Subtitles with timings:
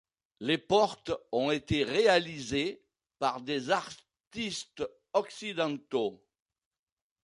[0.39, 2.81] Les portes ont été réalisées
[3.19, 6.23] par des artistes occidentaux.